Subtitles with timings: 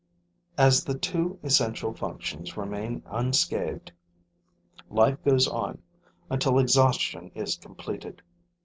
[0.57, 3.91] As the two essential functions remain unscathed,
[4.89, 5.79] life goes on
[6.27, 8.23] until exhaustion is completed.